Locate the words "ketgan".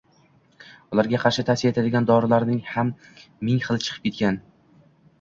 4.11-4.45